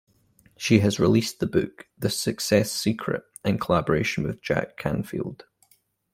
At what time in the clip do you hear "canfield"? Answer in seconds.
4.75-5.45